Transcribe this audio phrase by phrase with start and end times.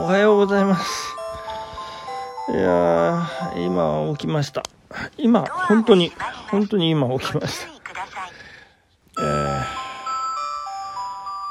[0.00, 1.14] おはようございます。
[2.48, 4.62] いやー、今起きました。
[5.18, 6.10] 今、本当に、
[6.50, 7.68] 本当に今起きました。
[9.22, 9.24] え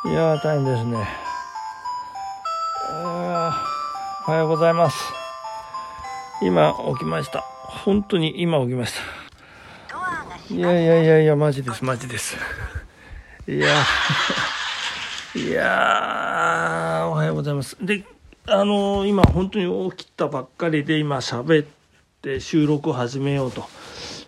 [0.06, 1.08] ー、いやー、大変ですね。
[2.90, 3.64] あ
[4.28, 4.98] おはようございます。
[6.42, 7.42] 今起きました。
[7.42, 8.96] 本当に今起きまし
[10.50, 10.56] た。
[10.56, 12.36] いやいやいやいや、マジです、マジです。
[13.48, 17.78] いやー、いやー、おはようございます。
[17.80, 18.04] で、
[18.52, 21.68] あの今本当に起きたばっかりで今喋っ
[22.22, 23.66] て収録を始めようと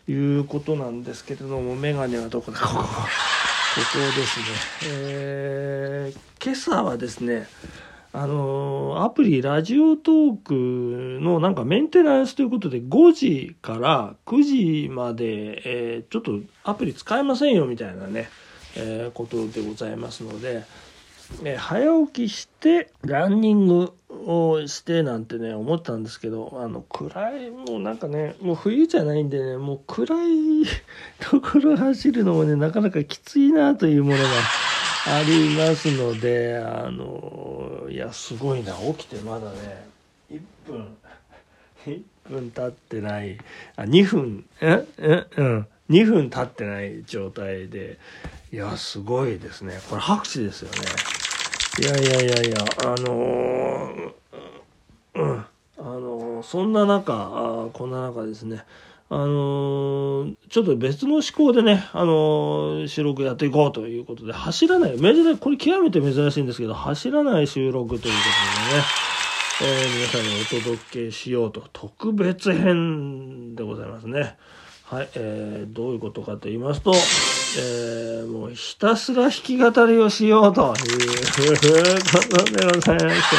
[0.08, 2.74] いうことなんですけれども、メガネはどこだここ。
[2.74, 4.46] ここですね。
[4.86, 7.48] えー、今朝はですね、
[8.14, 18.30] あのアプリラジオトークのなんかメンテナンスということで5時から9時まで、えーちょっとアプリ使えませんよみたいなね、
[18.76, 20.64] えーことでございますので、
[21.44, 23.94] えー早起きしてランニング
[24.26, 30.64] をしてなんてね思ったんですけどあの暗いもうなんかねもう冬じゃないんでねもう暗い
[31.20, 34.24] ところ走るのもねなかなかきついなというものが
[35.08, 39.86] ありますのであのいやすごいな起きてまだね
[40.32, 40.98] 1分
[41.86, 43.38] 1分経ってない
[43.76, 47.98] あ2分ええうん2分経ってない状態で
[48.54, 49.80] いやすごいですね。
[49.90, 50.78] これ拍手ですよね。
[51.80, 54.14] いやいやいやいやあのー
[55.16, 55.46] うん
[55.78, 58.64] あのーそんな中あこんな中ですね。
[59.10, 68.20] あのーちょっと別の思考でね、あの収録やっていこうということで、走らない、珍、これ極めて珍しいんですけど、走らない収録というこ
[69.62, 74.38] とでね、え皆さんにお届けしようと、特別編でございますね。
[74.92, 83.36] はい、えーどういうことかと言いますと、えーもうひたすら弾き語りをしようということでございまして、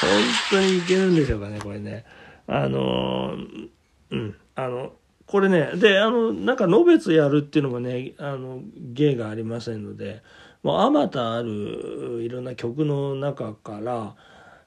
[0.00, 0.10] 本
[0.50, 2.04] 当にいけるんでしょうかね、これね。
[2.46, 3.68] あのー
[4.12, 4.92] うん、あの、
[5.26, 10.22] これね、で、あの、なんか、のべつやるっていうのもね、あの、芸がありませんので、
[10.62, 14.14] もう、あまたあるいろんな曲の中から、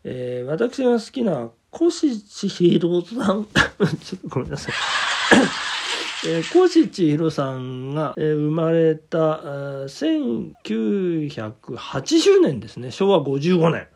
[0.03, 3.45] えー私が好きな、越千尋さん、
[4.03, 5.76] ちょっとごめんなさい。
[6.25, 9.41] えー、越千尋さんが、えー生まれた、
[9.85, 13.87] 1980年ですね、昭和55年。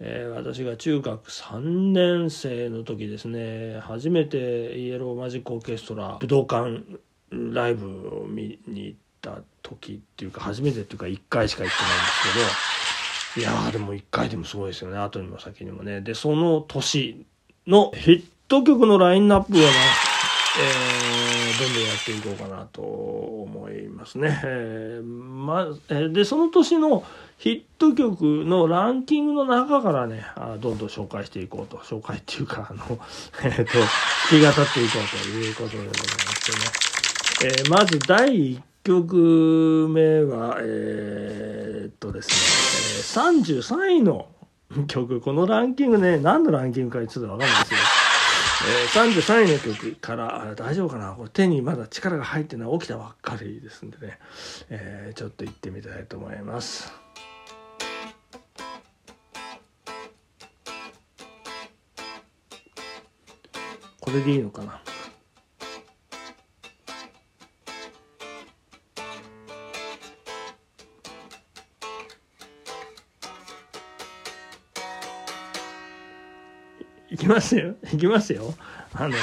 [0.00, 1.60] えー私が中学3
[1.92, 3.78] 年生の時ですね。
[3.80, 6.82] 初めてイエローマジックオーケストラ武道館
[7.30, 12.22] ライブを見に行った時っていうか初めてっていうか1回しか行ってないんです
[13.34, 13.42] けど。
[13.42, 14.98] いやーでも1回でもすごいですよね。
[14.98, 16.00] 後にも先にもね。
[16.00, 17.26] でその年
[17.66, 19.66] のヒット曲のラインナップをね、
[20.60, 24.40] えーどんどんやっていこうかなと思いますね。
[24.44, 27.04] えーまえでその年の
[27.36, 31.78] ヒット曲のランキングの中からねあどんどん紹介していこうと。
[31.78, 32.98] 紹介っていうかあの、
[33.42, 33.84] えー、と弾
[34.30, 44.28] き語っていこうということでございましてね、えーまず第1曲目はえーっとですね、え33位の
[44.86, 45.20] 曲。
[45.20, 47.78] このランキングね何のランキングかちょっとわかんないですよ。
[48.60, 51.12] えー、33位の曲から大丈夫かな？
[51.12, 54.18] これ手にまだ力が入ってない起きたばっかりですんでね、
[54.68, 56.92] えーちょっと行ってみたいと思います。
[64.00, 64.80] これでいいのかな？
[77.28, 77.74] きますよ。
[77.92, 78.54] いきますよ。
[78.94, 79.14] あの、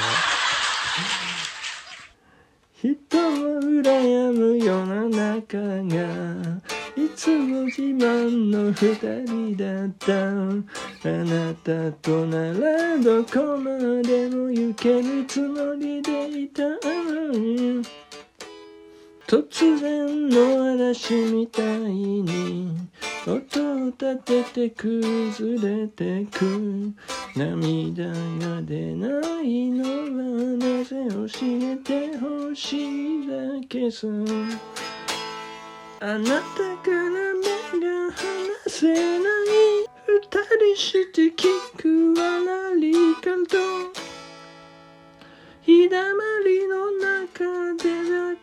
[2.80, 6.62] 人を羨む世の中が、
[6.96, 8.96] いつも自慢の二
[9.26, 10.30] 人だった。
[11.10, 13.72] あなたとならどこま
[14.04, 16.64] でも行けるつもりでいた。
[19.28, 22.78] 突然の嵐みたいに
[23.27, 26.94] 音を立てて崩れてく
[27.36, 29.89] 涙が出ないのは
[30.57, 33.33] なぜ教えてほしいだ
[33.68, 34.07] けさ。
[36.01, 38.22] あなたから目が離
[38.68, 39.33] せない
[40.06, 40.22] 二
[40.74, 43.57] 人して聞くわらりかと。
[45.63, 47.44] 日だまりの中
[47.81, 48.38] で流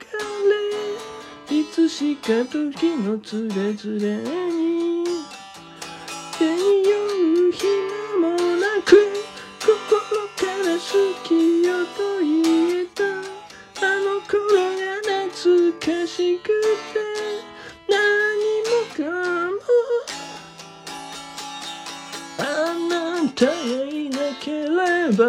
[1.48, 1.60] れ。
[1.60, 4.51] いつしか時のつれづれ
[16.06, 16.52] しくて
[17.88, 17.96] 何
[18.68, 19.02] もか
[19.50, 19.56] も
[22.38, 22.42] あ
[22.88, 22.92] な
[23.30, 23.52] たが
[23.90, 24.68] いなけれ
[25.16, 25.24] ば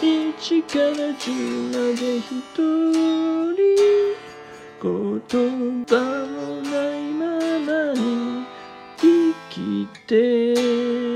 [0.00, 0.84] 1から
[1.18, 3.62] 10まで一人
[4.80, 4.88] 言
[5.86, 5.92] 葉
[6.26, 7.22] もないま
[7.60, 8.00] まに
[8.98, 9.04] 生
[9.50, 11.11] きて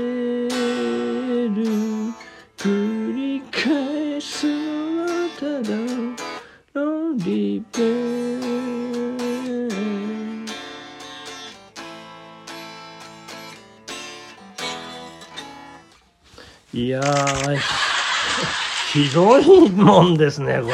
[18.97, 20.73] ひどいもんですね、これね。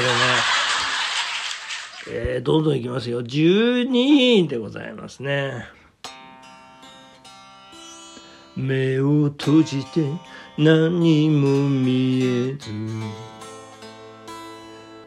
[2.10, 3.22] えー、どんどんいきますよ。
[3.22, 5.66] 12でございますね。
[8.56, 10.08] 目を閉じて
[10.58, 12.70] 何も見えず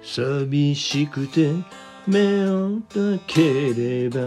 [0.03, 1.53] 寂しくて
[2.07, 4.21] 目を開ければ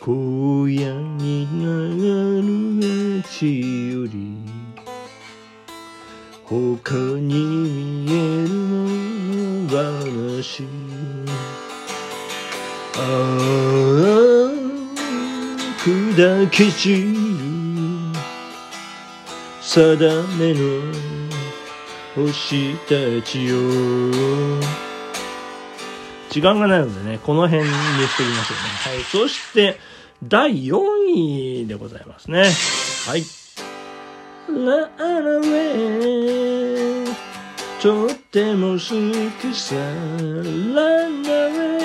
[0.00, 3.73] 荒野に流る街
[6.46, 8.48] 他に見える
[9.66, 10.64] の話
[12.96, 14.44] ああ
[15.82, 17.14] 砕け散る
[19.62, 20.92] 定めの
[22.14, 23.56] 星たちよ
[26.30, 28.54] 時間がないのでね、この辺にしておきましょ
[28.88, 28.96] うね。
[28.96, 29.04] はい。
[29.04, 29.78] そして、
[30.24, 32.42] 第4位でございますね。
[33.06, 33.43] はい。
[34.46, 37.14] ララウェイ
[37.80, 38.78] とっても好
[39.40, 39.82] きさラ
[41.08, 41.80] ンナウェ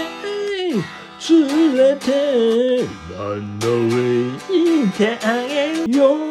[0.76, 0.84] イ
[1.30, 2.84] 連れて
[3.18, 6.29] ランナウェイ行ってあげよう。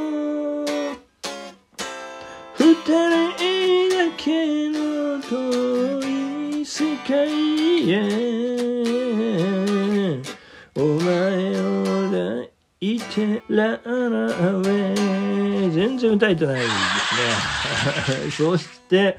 [15.98, 18.30] 然歌えてないですね。
[18.36, 19.18] そして、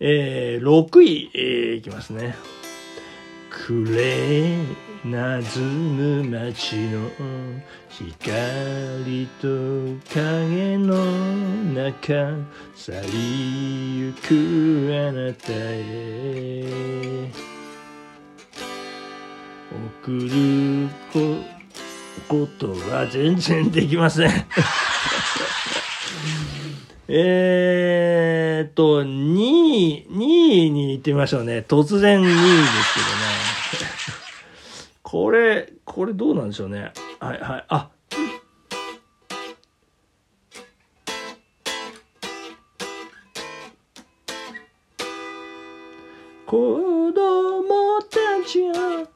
[0.00, 2.36] えー、6位、えーいきますね。
[3.50, 4.58] くれ
[5.04, 7.08] なずむ街の
[7.88, 9.48] 光と
[10.12, 11.04] 影の
[11.74, 12.34] 中
[12.74, 16.66] 去りゆくあなたへ。
[20.04, 20.88] 送る
[22.28, 24.30] ことは全然できません。
[27.18, 31.64] えーっと、2位、2位に行ってみましょうね。
[31.66, 33.96] 突然2位ですけどね。
[35.02, 36.92] これ、これどうなんでしょうね。
[37.18, 37.64] はいはい。
[37.68, 37.88] あ、
[46.44, 49.08] 子供たちは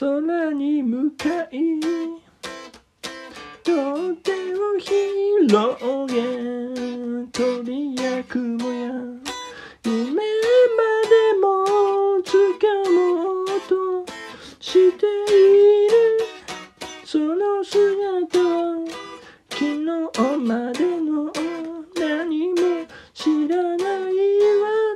[0.00, 1.80] 空に向かい
[3.66, 5.17] 両手を広
[5.48, 5.56] げ
[7.32, 8.92] 鳥や雲や
[9.82, 10.20] 夢ま
[11.08, 11.64] でも
[12.22, 12.28] 掴
[12.92, 14.04] もうと
[14.60, 16.18] している
[17.02, 18.38] その姿
[19.48, 19.86] 昨日
[20.36, 21.32] までの
[21.98, 24.12] 何も知らない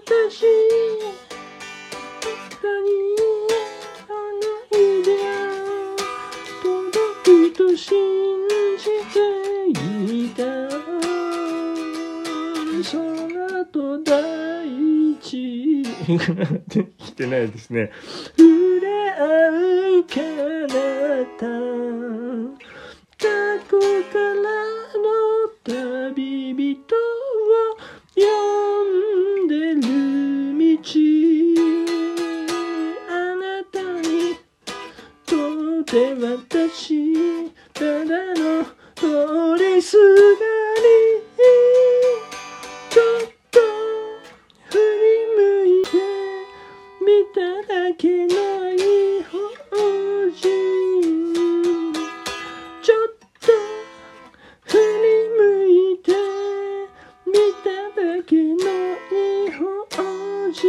[0.04, 0.44] 私。
[2.62, 2.68] 何
[4.06, 5.32] あのイデア。
[6.62, 8.21] 届くと信
[16.68, 17.90] できてないですね。
[18.36, 19.61] 触れ合う
[47.72, 48.34] 見ただけの
[48.74, 48.76] 異
[49.24, 49.32] 邦
[50.30, 50.42] 人
[52.82, 52.98] ちょっ
[53.40, 53.46] と
[54.66, 54.82] 振り
[55.30, 55.40] 向
[55.94, 56.12] いて
[57.26, 57.32] 見
[57.64, 58.52] ただけの
[59.08, 59.64] 異邦
[60.52, 60.60] 人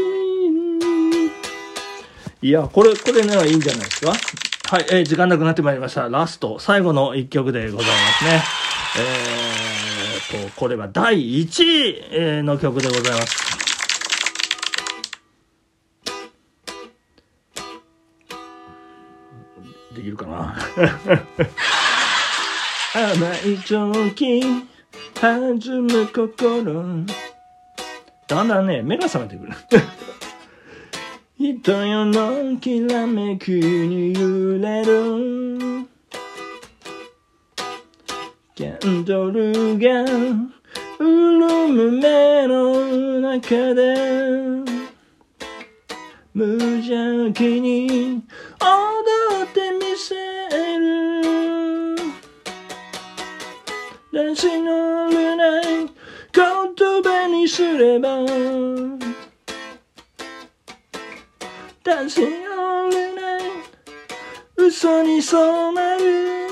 [2.41, 4.11] いや、これ、これね、いいんじゃないですか？
[4.11, 6.07] はい、えー時間なくなってまいりました。
[6.07, 8.41] ラスト、最後の一曲でございますね。
[10.31, 13.42] えーと、これは第1位えの曲でございます。
[19.93, 20.55] できるかな。
[22.95, 24.41] 甘い蒸気
[25.13, 27.05] 弾む心。
[28.27, 29.53] だんだんね目が覚めてくる。
[31.37, 35.87] 人よのきらめくに揺れる。
[38.55, 40.05] キャンドルが
[40.99, 44.83] 潤む目の中で。
[46.33, 46.45] 無
[46.81, 48.23] 邪気に
[48.63, 50.15] 踊ってみせ
[50.79, 51.95] る
[54.13, 55.63] 男子のれない
[56.31, 58.19] 言葉にすれば
[61.83, 63.41] 男子のれない
[64.55, 66.47] 嘘に染まる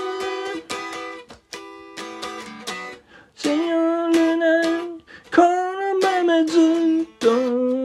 [3.36, 4.62] セニョルナ
[5.34, 6.60] このままず
[7.03, 7.81] っと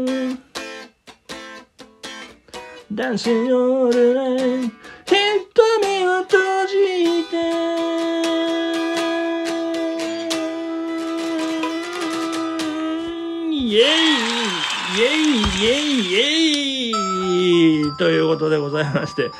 [2.96, 4.22] 男子のルナ
[5.04, 7.36] 瞳を閉じて
[13.52, 19.30] イェイイェイイェイイェイということでございまして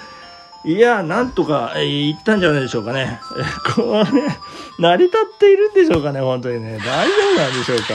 [0.66, 3.20] いや、なんとか、えー、言ったんじゃないでしょうかね。
[3.38, 4.22] え ーこれ、
[4.80, 6.78] 成り立っているんでしょうかね、本当にね。
[6.84, 7.94] 大丈夫なんでしょうか。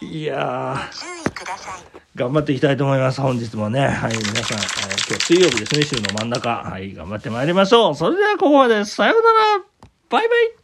[0.00, 1.82] いや注意ください。
[2.14, 3.20] 頑張っていきたいと思います。
[3.20, 3.86] 本日もね。
[3.86, 6.48] はい、皆さん、えー今日水曜日ですね、週の真ん中。
[6.48, 7.94] はい、頑張ってまいりましょう。
[7.94, 8.84] それではここまで。
[8.84, 9.64] さようなら。
[10.08, 10.63] バイバイ。